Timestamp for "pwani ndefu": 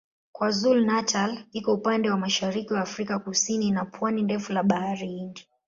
3.85-4.53